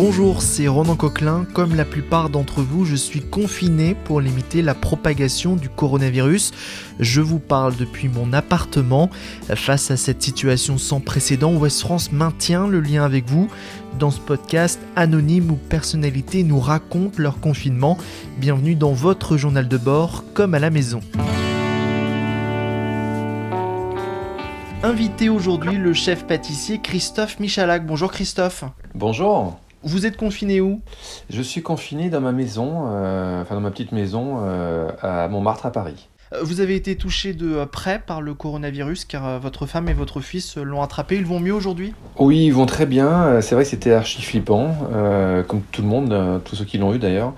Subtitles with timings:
[0.00, 1.44] Bonjour, c'est Ronan Coquelin.
[1.54, 6.52] Comme la plupart d'entre vous, je suis confiné pour limiter la propagation du coronavirus.
[7.00, 9.10] Je vous parle depuis mon appartement.
[9.56, 13.48] Face à cette situation sans précédent, West France maintient le lien avec vous.
[13.98, 17.98] Dans ce podcast, anonymes ou personnalités nous racontent leur confinement.
[18.36, 21.00] Bienvenue dans votre journal de bord, comme à la maison.
[24.84, 27.84] Invité aujourd'hui le chef pâtissier Christophe Michalak.
[27.84, 28.62] Bonjour Christophe.
[28.94, 29.58] Bonjour.
[29.82, 30.80] Vous êtes confiné où?
[31.30, 35.66] Je suis confiné dans ma maison, euh, enfin dans ma petite maison euh, à Montmartre
[35.66, 36.08] à Paris.
[36.32, 40.20] Euh, Vous avez été touché de près par le coronavirus car votre femme et votre
[40.20, 41.16] fils l'ont attrapé.
[41.16, 41.94] Ils vont mieux aujourd'hui?
[42.18, 43.40] Oui, ils vont très bien.
[43.40, 46.78] C'est vrai que c'était archi flippant, euh, comme tout le monde, euh, tous ceux qui
[46.78, 47.34] l'ont eu d'ailleurs.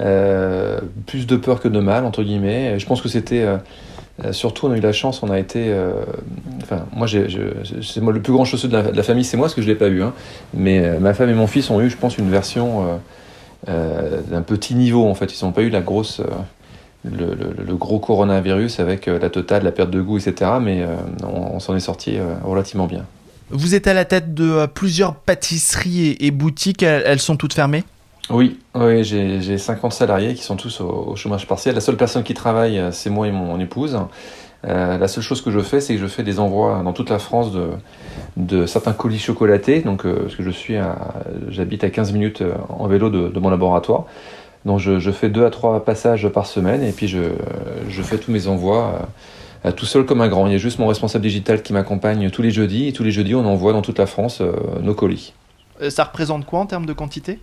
[0.00, 2.78] Euh, plus de peur que de mal, entre guillemets.
[2.78, 3.58] Je pense que c'était euh,
[4.24, 5.66] euh, surtout, on a eu la chance, on a été.
[5.68, 5.92] euh,
[6.62, 7.26] enfin, moi, j'ai,
[8.00, 9.88] moi le plus grand chanceux de la, famille, c'est moi, parce que je l'ai pas
[9.88, 10.02] eu.
[10.02, 10.12] hein.
[10.54, 13.00] Mais euh, ma femme et mon fils ont eu, je pense, une version
[13.66, 15.32] d'un petit niveau en fait.
[15.32, 16.20] Ils n'ont pas eu la grosse.
[17.04, 20.52] le, gros coronavirus avec la totale, la perte de goût, etc.
[20.60, 20.84] Mais
[21.22, 23.04] on, on s'en est sorti relativement bien.
[23.50, 26.82] Vous êtes à la tête de plusieurs pâtisseries et, boutiques.
[26.82, 27.84] Elles sont toutes fermées?
[28.30, 31.74] Oui, oui j'ai j'ai 50 salariés qui sont tous au, chômage partiel.
[31.74, 33.98] La seule personne qui travaille, euh, c'est moi et mon épouse.
[34.64, 37.10] Euh, la seule chose que je fais, c'est que je fais des envois dans toute
[37.10, 37.50] la France
[38.36, 39.80] de, certains colis chocolatés.
[39.80, 40.76] Donc, euh, parce que je suis,
[41.48, 44.04] j'habite à 15 minutes en vélo de, mon laboratoire.
[44.64, 47.22] Donc, je, fais deux à trois passages par semaine et puis je,
[48.02, 49.08] fais tous mes envois
[49.74, 50.46] tout seul comme un grand.
[50.46, 53.10] Il y a juste mon responsable digital qui m'accompagne tous les jeudis et tous les
[53.10, 54.40] jeudis, on envoie dans toute la France
[54.80, 55.32] nos colis.
[55.88, 57.40] Ça représente quoi en termes de quantité?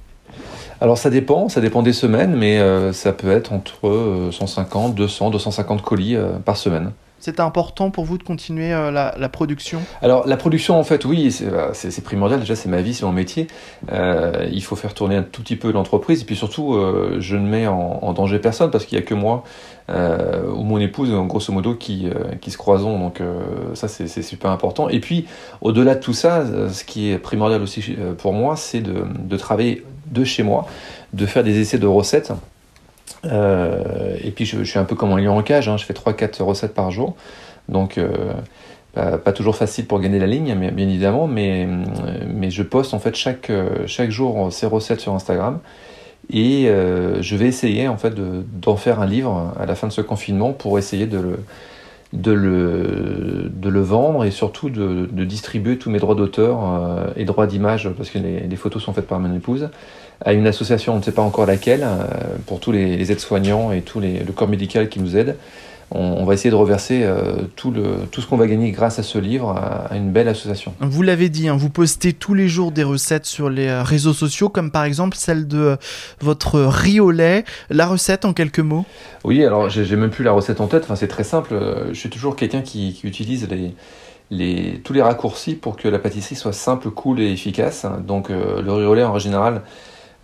[0.82, 4.96] Alors ça dépend, ça dépend des semaines, mais euh, ça peut être entre euh, 150,
[4.96, 6.92] 200, 250 colis euh, par semaine.
[7.22, 9.82] C'est important pour vous de continuer euh, la, la production?
[10.02, 12.40] Alors la production en fait oui c'est euh, c'est- primordial.
[12.40, 13.48] Déjà c'est ma vie c'est mon métier.
[13.92, 16.22] Il faut faire tourner un tout petit peu l'entreprise.
[16.22, 16.74] Et puis surtout
[17.20, 19.44] je ne mets en, en danger personne parce qu'il y a que moi
[19.90, 22.08] ou mon épouse grosso modo qui,
[22.40, 22.98] qui se croisons.
[22.98, 23.22] Donc
[23.74, 24.88] ça c'est super important.
[24.88, 25.26] Et puis
[25.60, 29.84] au-delà de tout ça ce qui est primordial aussi pour moi c'est de, de travailler
[30.12, 30.68] de chez moi
[31.14, 32.32] de faire des essais de recettes.
[33.26, 35.94] Euh, et puis je, suis un peu comme un lion en cage hein, je fais
[35.94, 37.16] 3-4 recettes par jour.
[37.68, 38.08] Donc euh,
[38.94, 41.68] pas, toujours facile pour gagner la ligne, mais- bien évidemment, mais,
[42.50, 43.52] je poste en fait chaque,
[44.10, 45.60] jour ces recettes sur Instagram.
[46.32, 49.88] Et euh, je vais essayer en fait de- d'en faire un livre à la fin
[49.88, 51.40] de ce confinement pour essayer de le,
[52.14, 57.08] de le, de le vendre et surtout de, de distribuer tous mes droits d'auteur euh,
[57.16, 59.70] et droits d'image, parce que les, photos sont faites par mon épouse,
[60.26, 62.06] à une association, on ne sait pas encore laquelle, euh,
[62.48, 65.38] pour tous les, les aides-soignants et tout les, le corps médical qui nous aide.
[65.92, 69.04] On, va essayer de reverser euh, tout, le, tout ce qu'on va gagner grâce à
[69.04, 70.74] ce livre à, à une belle association.
[70.80, 74.14] Vous l'avez dit, hein, vous postez tous les jours des recettes sur les euh, réseaux
[74.14, 75.76] sociaux, comme par exemple celle de euh,
[76.22, 77.44] votre riz au lait.
[77.70, 78.86] La recette en quelques mots?
[79.24, 81.54] Oui, alors j'ai même plus la recette en tête, enfin, c'est très simple.
[81.90, 83.74] Je suis toujours quelqu'un qui, qui utilise les,
[84.32, 87.86] les, tous les raccourcis pour que la pâtisserie soit simple, cool et efficace.
[88.06, 89.62] Donc euh, le riz au lait en général,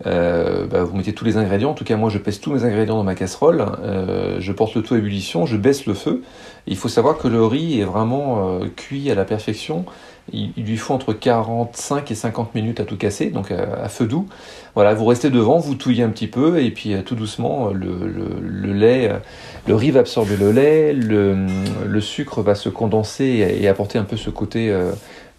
[0.04, 1.70] euh, bah, vous mettez tous les ingrédients.
[1.70, 3.64] En tout cas, moi je pèse tous mes ingrédients dans ma casserole.
[3.82, 6.22] Euh, je porte le tout à ébullition, je baisse le feu.
[6.66, 9.84] Il faut savoir que le riz est vraiment euh, cuit à la perfection.
[10.32, 14.06] Il, lui faut entre 45 et 50 minutes à tout casser, donc à, à feu
[14.06, 14.26] doux.
[14.74, 17.88] Voilà, vous restez devant, vous touillez un petit peu, et puis euh, tout doucement, le,
[18.06, 19.18] le- lait, euh,
[19.66, 24.16] le riz va absorber le lait, le, sucre va se condenser et, apporter un peu
[24.16, 24.92] ce côté euh,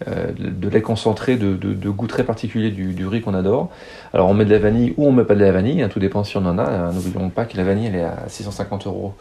[0.08, 3.70] euh, de lait concentré, de, goût très particulier du, riz qu'on adore.
[4.12, 6.00] Alors on met de la vanille ou on met pas de la vanille, hein, tout
[6.00, 6.92] dépend si on en a.
[6.92, 9.14] N'oublions pas que la vanille elle est à 650 euros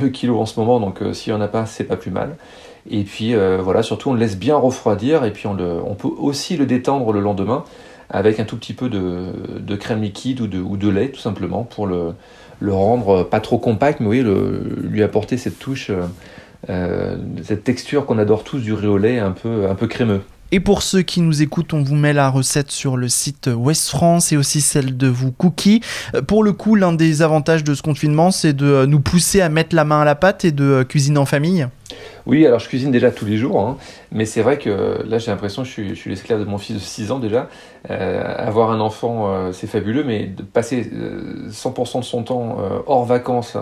[0.00, 2.10] le kilo en ce moment, donc euh, s'il y en a pas, c'est pas plus
[2.10, 2.36] mal.
[2.90, 6.66] Et puis euh, voilà, surtout on laisse bien refroidir et puis on, peut aussi le
[6.66, 7.64] détendre le lendemain
[8.10, 12.14] avec un tout petit peu de, crème liquide ou de, lait tout simplement pour le,
[12.66, 14.24] rendre pas trop compact, mais oui,
[14.82, 16.06] lui apporter cette touche, euh,
[16.70, 20.20] euh, cette texture qu'on adore tous du riz au lait un peu, un peu crémeux.
[20.54, 23.88] Et pour ceux qui nous écoutent, on vous met la recette sur le site West
[23.88, 25.80] France et aussi celle de vous Cookie.
[26.14, 29.48] Euh, Pour le coup, l'un des avantages de ce confinement, c'est de nous pousser à
[29.48, 31.66] mettre la main à la pâte et de cuisiner en famille.
[32.26, 33.76] Oui, alors je cuisine déjà tous les jours, hein,
[34.10, 36.74] mais c'est vrai que là j'ai l'impression que je suis, suis l'esclave de mon fils
[36.74, 37.48] de 6 ans déjà.
[37.90, 42.58] Euh, avoir un enfant, euh, c'est fabuleux, mais de passer euh, 100% de son temps
[42.60, 43.56] euh, hors vacances,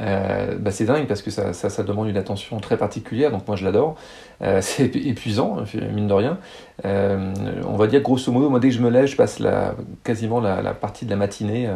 [0.00, 3.64] euh, bah, c'est dingue parce que ça, demande une attention très particulière, donc moi je
[3.64, 3.96] l'adore.
[4.42, 5.58] Euh, c'est épu- épuisant,
[5.92, 6.38] mine de rien.
[6.84, 7.32] Euh,
[7.66, 9.40] on va dire grosso modo, moi dès que je me lève, je passe
[10.02, 11.68] quasiment la, partie de la matinée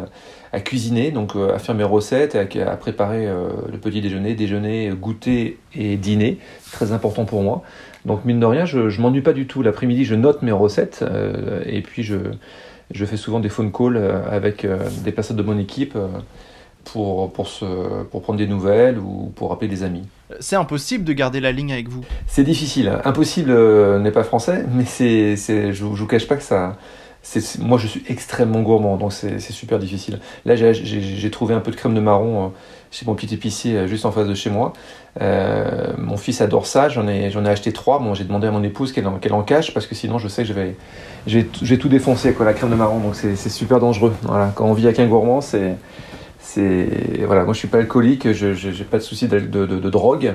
[0.51, 5.57] à cuisiner, donc à faire mes recettes, à, à préparer le petit déjeuner, déjeuner, goûter
[5.73, 6.39] et dîner.
[6.71, 7.63] Très important pour moi.
[8.05, 9.61] Donc mine de rien, je, je m'ennuie pas du tout.
[9.61, 11.03] L'après-midi, je note mes recettes
[11.65, 12.15] et puis je,
[12.91, 13.97] Je fais souvent des phone calls
[14.29, 14.67] avec
[15.03, 15.95] des personnes de mon équipe
[16.91, 20.03] pour, pour, se, pour prendre des nouvelles ou pour appeler des amis.
[20.39, 22.99] C'est impossible de garder la ligne avec vous C'est difficile.
[23.03, 23.51] Impossible
[23.99, 26.77] n'est pas français, mais c'est, je ne vous cache pas que ça,
[27.59, 30.19] moi je suis extrêmement gourmand, donc c'est super difficile.
[30.45, 32.47] Là j'ai trouvé un peu de crème de marron euh,
[32.91, 34.73] chez mon petit épicier euh, juste en face de chez moi.
[35.21, 37.99] Euh, mon fils adore ça, j'en ai, ai acheté trois.
[37.99, 40.43] Bon, j'ai demandé à mon épouse qu'elle en, en, cache parce que sinon je sais
[40.43, 40.75] que je vais,
[41.27, 44.13] j'ai tout défoncé quoi, la crème de marron, donc c'est super dangereux.
[44.23, 45.75] Voilà, quand on vit avec un gourmand, c'est
[46.39, 46.87] c'est
[47.25, 50.33] voilà, moi je suis pas alcoolique, je n'ai pas de souci de, de, drogue.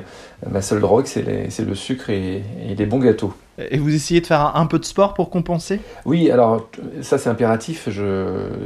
[0.51, 1.25] Ma seule drogue, c'est
[1.67, 3.33] le sucre et, et, les bons gâteaux.
[3.59, 5.81] Et vous essayez de faire un, peu de sport pour compenser?
[6.05, 6.69] Oui, alors
[7.03, 7.89] ça c'est impératif.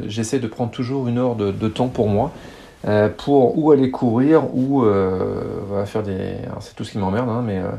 [0.07, 2.33] J'essaie de prendre toujours une heure de, temps pour moi.
[2.87, 6.37] Euh, pour ou aller courir ou euh, faire des.
[6.61, 7.71] C'est tout ce qui m'emmerde, hein, mais euh,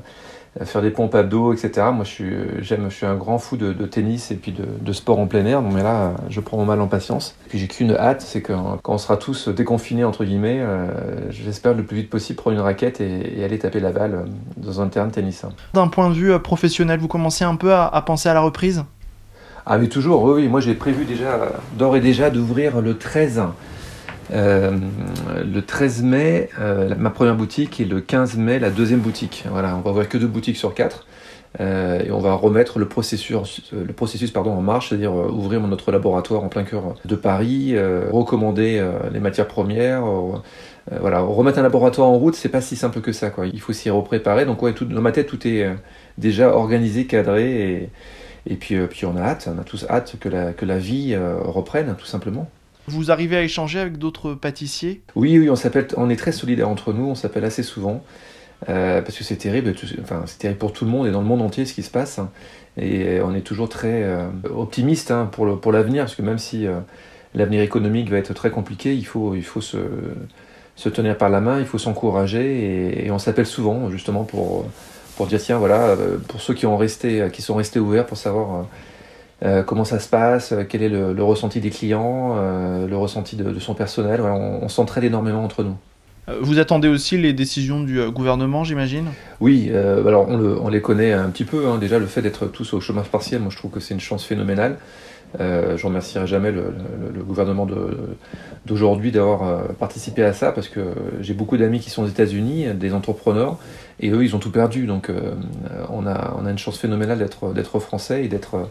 [0.64, 1.88] faire des pompes abdos, etc.
[1.94, 5.20] Moi, je suis, j'aime, je suis un grand fou de, tennis et puis de, sport
[5.20, 5.62] en plein air.
[5.62, 7.36] mais là, je prends mon mal en patience.
[7.46, 10.88] Et puis j'ai qu'une hâte, c'est que quand on sera tous déconfinés entre guillemets, euh,
[11.30, 14.26] j'espère le plus vite possible prendre une raquette et, aller taper la balle euh,
[14.58, 15.46] dans un terrain de tennis.
[15.74, 18.84] D'un point de vue euh, professionnel, vous commencez un peu à, penser à la reprise?
[19.66, 20.48] Ah mais toujours, oui, oui.
[20.48, 21.40] Moi j'ai prévu déjà,
[21.78, 23.42] d'ores et déjà, d'ouvrir le 13
[24.32, 24.78] euh,
[25.44, 29.46] le 13 mai, euh, ma première boutique et le 15 mai, la deuxième boutique.
[29.50, 31.08] Voilà, on va ouvrir que deux boutiques sur quatre.
[31.60, 35.92] Euh, et on va remettre le processus, le processus pardon, en marche, c'est-à-dire ouvrir notre
[35.92, 37.76] laboratoire en plein cœur de Paris,
[38.12, 40.04] recommander les matières premières,
[41.00, 43.48] voilà, remettre un laboratoire en route, c'est pas si simple que ça, quoi.
[43.48, 44.46] Il faut s'y repréparer.
[44.46, 45.68] Donc dans ma tête, tout est
[46.20, 47.90] déjà organisé, cadré,
[48.46, 52.06] et, puis, puis on a hâte, on a tous hâte que la vie reprenne, tout
[52.06, 52.48] simplement.
[52.90, 55.02] Vous arrivez à échanger avec d'autres pâtissiers?
[55.16, 58.04] Oui, oui, on s'appelle, on est très solidaires entre nous, on s'appelle assez souvent.
[58.68, 61.28] Euh, parce que c'est terrible, enfin, c'est terrible pour tout le monde et dans le
[61.28, 62.20] monde entier ce qui se passe.
[62.78, 66.80] Et on est toujours très euh, optimiste hein, pour, l'avenir, parce que même si euh,
[67.36, 69.78] l'avenir économique va être très compliqué, il faut, il faut se,
[70.76, 73.06] se tenir par la main, il faut s'encourager.
[73.06, 74.66] Et, on s'appelle souvent justement pour,
[75.16, 75.96] pour dire tiens, voilà,
[76.28, 78.66] pour ceux qui, ont resté, qui sont restés ouverts, pour savoir
[79.44, 83.38] euh, comment ça se passe, euh, quel est le, ressenti des clients, euh, le ressenti
[83.38, 84.22] de, son personnel?
[84.22, 85.76] on, s'entraide énormément entre nous.
[86.42, 89.08] Vous attendez aussi les décisions du gouvernement, j'imagine?
[89.40, 91.68] Oui, alors on, les connaît un petit peu.
[91.68, 91.80] Hein.
[91.80, 94.24] Déjà, le fait d'être tous au chômage partiel, moi je trouve que c'est une chance
[94.24, 94.78] phénoménale.
[95.40, 97.68] je ne remercierai jamais le, gouvernement
[98.68, 102.94] d'aujourd'hui d'avoir participé à ça parce que j'ai beaucoup d'amis qui sont aux États-Unis, des
[102.94, 103.58] entrepreneurs,
[104.00, 104.86] et eux ils ont tout perdu.
[104.86, 105.12] Donc
[105.90, 108.70] on, a, on a une chance phénoménale d'être français et d'être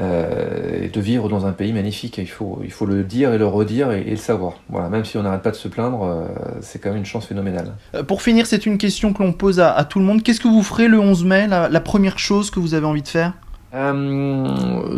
[0.00, 2.18] euh, et de vivre dans un pays magnifique.
[2.18, 4.54] Il faut, il faut le dire et le redire et, le savoir.
[4.68, 6.26] Voilà, même si on n'arrête pas de se plaindre, euh,
[6.60, 7.72] c'est quand même une chance phénoménale.
[7.94, 10.22] Euh, pour finir, c'est une question que l'on pose à, tout le monde.
[10.22, 13.08] Qu'est-ce que vous ferez le 11 mai, la, première chose que vous avez envie de
[13.08, 13.32] faire?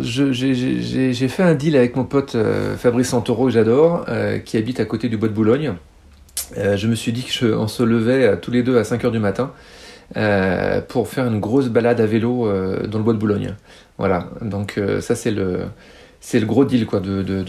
[0.01, 2.37] J'ai fait un deal avec mon pote
[2.77, 4.05] Fabrice Santoro, que j'adore,
[4.45, 5.73] qui habite à côté du Bois de Boulogne.
[6.55, 9.51] je me suis dit qu'on se levait tous les deux à 5h du matin
[10.87, 12.47] pour faire une grosse balade à vélo
[12.87, 13.55] dans le Bois de Boulogne.
[14.01, 15.65] Voilà, donc euh, ça c'est le,
[16.21, 17.45] c'est le gros deal, quoi, de, de,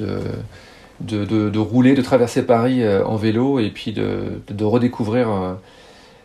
[1.00, 5.54] de, de, rouler, de traverser Paris euh, en vélo et puis de, redécouvrir, euh,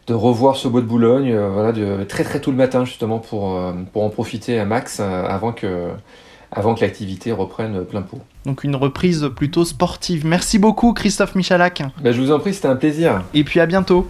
[0.07, 3.57] de revoir ce bois de Boulogne, voilà, de, très très tôt le matin justement pour,
[3.93, 5.91] pour en profiter à max avant que,
[6.51, 8.19] avant que l'activité reprenne plein pot.
[8.45, 10.25] Donc une reprise plutôt sportive.
[10.25, 11.83] Merci beaucoup Christophe Michalak.
[12.01, 13.23] Ben, je vous en prie, c'était un plaisir.
[13.33, 14.09] Et puis à bientôt.